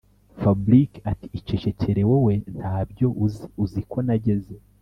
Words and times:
fabric 0.41 0.91
ati’icecekere 1.11 2.01
wowe 2.09 2.33
ntabyo 2.57 3.07
uzi 3.25 3.45
uziko 3.63 3.97
nageze 4.07 4.55